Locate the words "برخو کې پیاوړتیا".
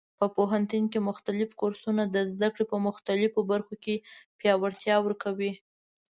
3.51-4.95